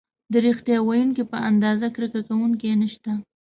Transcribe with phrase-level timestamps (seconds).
[0.31, 3.11] د ریښتیا ویونکي په اندازه کرکه کوونکي نشته.